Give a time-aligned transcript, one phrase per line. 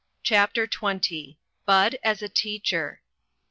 [0.23, 1.35] CHAPTER XX.
[1.67, 3.01] BUD AS A TEACHER.